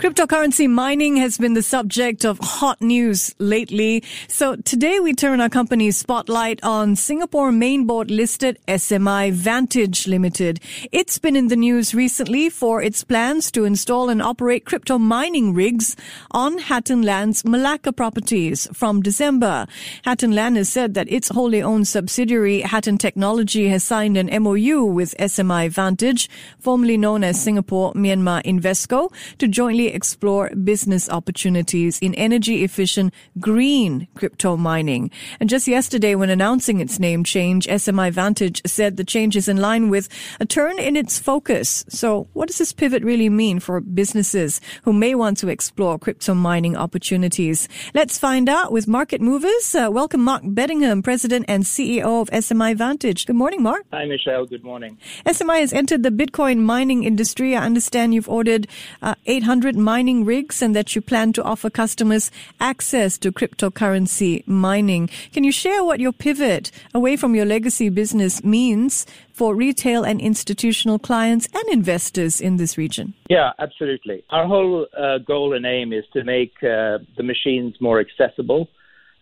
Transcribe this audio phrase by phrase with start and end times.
[0.00, 4.02] Cryptocurrency mining has been the subject of hot news lately.
[4.28, 10.58] So today we turn our company's spotlight on Singapore mainboard listed SMI Vantage Limited.
[10.90, 15.52] It's been in the news recently for its plans to install and operate crypto mining
[15.52, 15.96] rigs
[16.30, 19.66] on Hatten Land's Malacca properties from December.
[20.06, 24.82] Hatten Land has said that its wholly owned subsidiary Hatten Technology has signed an MOU
[24.82, 32.14] with SMI Vantage, formerly known as Singapore Myanmar Investco, to jointly explore business opportunities in
[32.14, 35.10] energy efficient green crypto mining.
[35.38, 39.56] And just yesterday, when announcing its name change, SMI Vantage said the change is in
[39.56, 40.08] line with
[40.40, 41.84] a turn in its focus.
[41.88, 46.34] So what does this pivot really mean for businesses who may want to explore crypto
[46.34, 47.68] mining opportunities?
[47.94, 49.74] Let's find out with Market Movers.
[49.74, 53.26] Uh, welcome, Mark Bedingham, President and CEO of SMI Vantage.
[53.26, 53.84] Good morning, Mark.
[53.92, 54.46] Hi, Michelle.
[54.46, 54.98] Good morning.
[55.26, 57.56] SMI has entered the Bitcoin mining industry.
[57.56, 58.66] I understand you've ordered
[59.02, 65.08] uh, 800 mining rigs and that you plan to offer customers access to cryptocurrency mining.
[65.32, 70.20] Can you share what your pivot away from your legacy business means for retail and
[70.20, 73.14] institutional clients and investors in this region?
[73.28, 74.22] Yeah, absolutely.
[74.30, 78.68] Our whole uh, goal and aim is to make uh, the machines more accessible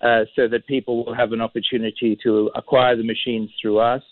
[0.00, 4.02] uh, so that people will have an opportunity to acquire the machines through us,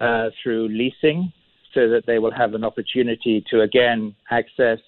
[0.00, 1.32] uh, through leasing,
[1.74, 4.78] so that they will have an opportunity to again access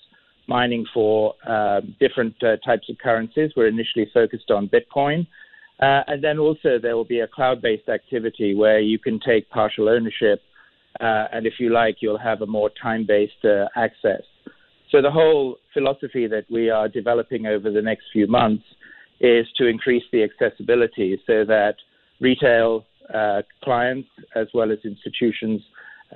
[0.49, 3.53] mining for uh, different uh, types of currencies.
[3.57, 5.27] We're initially focused on Bitcoin.
[5.81, 9.89] Uh, and then also there will be a cloud-based activity where you can take partial
[9.89, 10.41] ownership,
[11.01, 14.23] uh, and if you like, you'll have a more time-based uh, access.
[14.91, 18.65] So the whole philosophy that we are developing over the next few months
[19.21, 21.75] is to increase the accessibility so that
[22.21, 25.61] retail uh, clients as well as institutions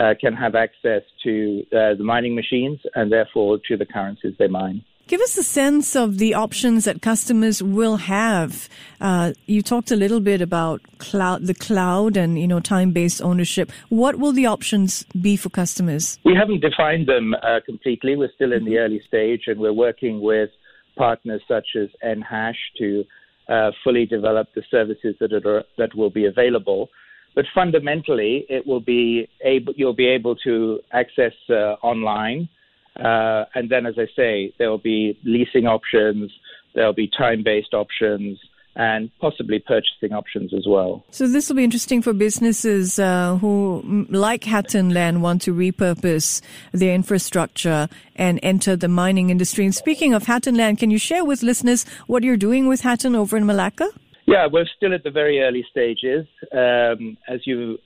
[0.01, 4.49] uh, can have access to uh, the mining machines and therefore to the currencies they
[4.49, 4.85] mine.
[5.09, 8.69] Give us a sense of the options that customers will have.
[9.01, 13.73] Uh, you talked a little bit about cloud, the cloud, and you know time-based ownership.
[13.89, 16.19] What will the options be for customers?
[16.25, 18.17] We haven't defined them uh, completely.
[18.17, 20.51] We're still in the early stage, and we're working with
[20.97, 23.05] partners such as NHash to
[23.49, 26.89] uh, fully develop the services that are that will be available.
[27.35, 32.49] But fundamentally, it will be able, you'll be able to access uh, online.
[32.97, 36.31] Uh, and then, as I say, there will be leasing options,
[36.75, 38.39] there will be time based options,
[38.75, 41.05] and possibly purchasing options as well.
[41.11, 46.41] So, this will be interesting for businesses uh, who, like Hatten Land, want to repurpose
[46.73, 49.65] their infrastructure and enter the mining industry.
[49.65, 53.15] And speaking of Hatten Land, can you share with listeners what you're doing with Hatten
[53.15, 53.89] over in Malacca?
[54.33, 56.27] Yeah, we're still at the very early stages.
[56.53, 57.79] Um, as you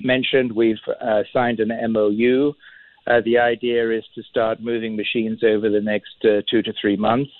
[0.00, 2.52] mentioned, we've uh, signed an MOU.
[3.06, 6.96] Uh, the idea is to start moving machines over the next uh, two to three
[6.96, 7.30] months.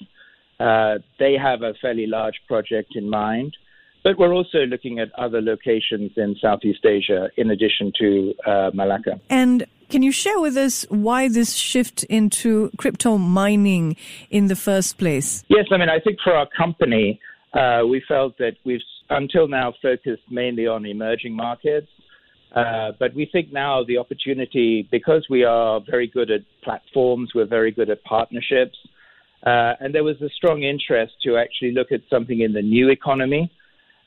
[0.59, 3.55] Uh, they have a fairly large project in mind,
[4.03, 9.21] but we're also looking at other locations in Southeast Asia in addition to uh, Malacca.
[9.29, 13.97] And can you share with us why this shift into crypto mining
[14.31, 15.45] in the first place?
[15.49, 17.21] Yes, I mean, I think for our company,
[17.55, 21.89] uh, we felt that we've until now focused mainly on emerging markets.
[22.55, 27.45] Uh, but we think now the opportunity, because we are very good at platforms, we're
[27.45, 28.79] very good at partnerships,
[29.45, 32.91] uh, and there was a strong interest to actually look at something in the new
[32.91, 33.51] economy.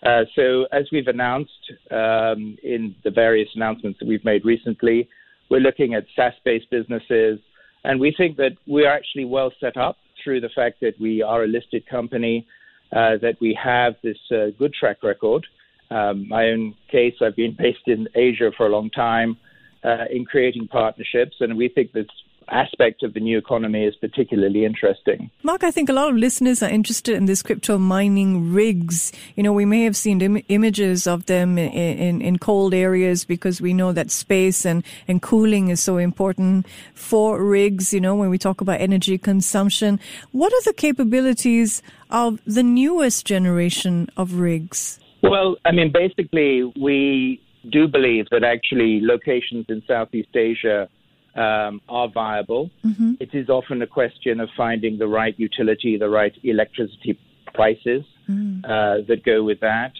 [0.01, 1.51] Uh, so, as we've announced
[1.91, 5.09] um, in the various announcements that we've made recently,
[5.49, 7.39] we're looking at SaaS based businesses,
[7.83, 11.43] and we think that we're actually well set up through the fact that we are
[11.43, 12.47] a listed company
[12.91, 15.45] uh, that we have this uh, good track record.
[15.89, 19.37] Um, my own case, I've been based in Asia for a long time
[19.83, 22.07] uh, in creating partnerships, and we think this
[22.49, 25.29] aspect of the new economy is particularly interesting.
[25.43, 29.11] Mark, I think a lot of listeners are interested in this crypto mining rigs.
[29.35, 33.25] You know, we may have seen Im- images of them in, in, in, cold areas
[33.25, 38.15] because we know that space and, and cooling is so important for rigs, you know,
[38.15, 39.99] when we talk about energy consumption.
[40.31, 44.99] What are the capabilities of the newest generation of rigs?
[45.23, 50.87] Well, I mean, basically, we do believe that actually locations in Southeast Asia
[51.37, 52.69] um, are viable.
[52.85, 53.13] Mm-hmm.
[53.19, 57.19] It is often a question of finding the right utility, the right electricity
[57.53, 58.63] prices mm.
[58.65, 59.93] uh, that go with that.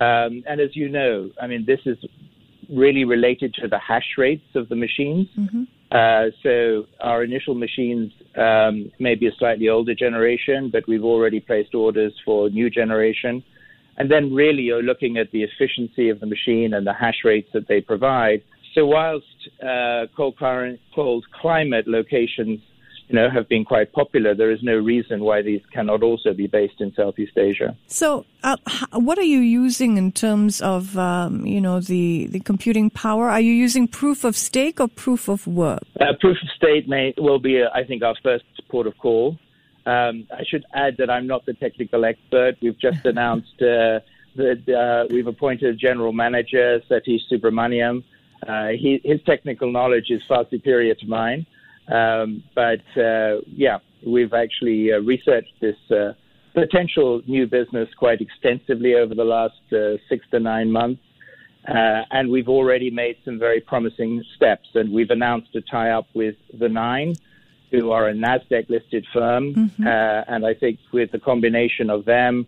[0.00, 1.98] Um, and as you know, I mean, this is
[2.70, 5.28] really related to the hash rates of the machines.
[5.38, 5.64] Mm-hmm.
[5.92, 11.40] Uh, so our initial machines um, may be a slightly older generation, but we've already
[11.40, 13.42] placed orders for new generation.
[13.98, 17.50] And then really you're looking at the efficiency of the machine and the hash rates
[17.52, 18.42] that they provide.
[18.74, 19.26] So whilst
[19.62, 20.36] uh, cold,
[20.94, 22.60] cold climate locations
[23.10, 24.36] you know, have been quite popular.
[24.36, 27.76] There is no reason why these cannot also be based in Southeast Asia.
[27.88, 28.56] So, uh,
[28.92, 33.28] what are you using in terms of, um, you know, the, the computing power?
[33.28, 35.82] Are you using proof of stake or proof of work?
[36.00, 39.36] Uh, proof of stake may will be, uh, I think, our first port of call.
[39.86, 42.58] Um, I should add that I'm not the technical expert.
[42.62, 44.06] We've just announced uh,
[44.36, 48.04] that uh, we've appointed a general manager, Satish Subramaniam.
[48.46, 51.46] Uh, he, his technical knowledge is far superior to mine.
[51.88, 56.12] Um, but uh, yeah, we've actually uh, researched this uh,
[56.54, 61.02] potential new business quite extensively over the last uh, six to nine months.
[61.68, 64.68] Uh, and we've already made some very promising steps.
[64.74, 67.18] And we've announced a tie up with The9,
[67.70, 69.54] who are a NASDAQ listed firm.
[69.54, 69.86] Mm-hmm.
[69.86, 72.46] Uh, and I think with the combination of them,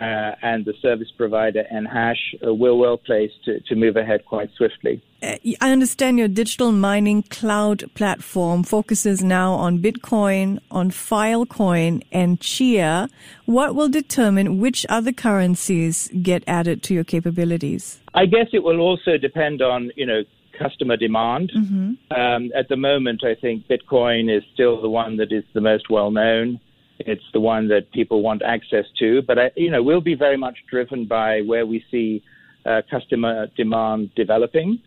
[0.00, 2.16] uh, and the service provider NHash,
[2.46, 5.02] uh, we're well placed to, to move ahead quite swiftly.
[5.22, 12.40] Uh, I understand your digital mining cloud platform focuses now on Bitcoin, on Filecoin, and
[12.40, 13.10] Chia.
[13.44, 18.00] What will determine which other currencies get added to your capabilities?
[18.14, 20.22] I guess it will also depend on, you know,
[20.58, 21.52] customer demand.
[21.54, 22.18] Mm-hmm.
[22.18, 25.90] Um, at the moment, I think Bitcoin is still the one that is the most
[25.90, 26.60] well known.
[27.06, 29.22] It's the one that people want access to.
[29.22, 32.22] But, I, you know, we'll be very much driven by where we see
[32.66, 34.80] uh, customer demand developing.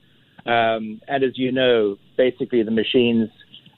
[0.45, 3.30] Um, and as you know, basically the machines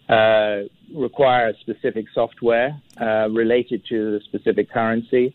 [0.10, 5.34] uh, require specific software uh, related to the specific currency.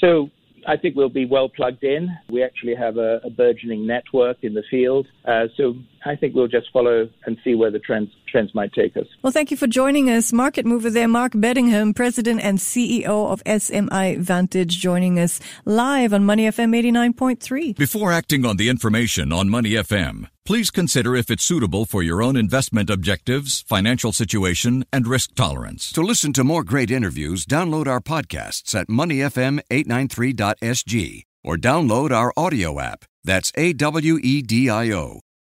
[0.00, 0.30] So
[0.66, 2.08] I think we'll be well plugged in.
[2.28, 5.06] We actually have a, a burgeoning network in the field.
[5.24, 5.74] Uh, so
[6.04, 9.06] I think we'll just follow and see where the trends trends might take us.
[9.22, 10.32] Well, thank you for joining us.
[10.32, 16.24] Market mover there, Mark Bedingham, President and CEO of SMI Vantage, joining us live on
[16.24, 16.76] Money FM
[17.14, 17.76] 89.3.
[17.76, 22.22] Before acting on the information on Money FM, please consider if it's suitable for your
[22.22, 25.92] own investment objectives, financial situation, and risk tolerance.
[25.92, 32.78] To listen to more great interviews, download our podcasts at moneyfm893.sg or download our audio
[32.80, 33.04] app.
[33.24, 35.20] That's A W E D I O.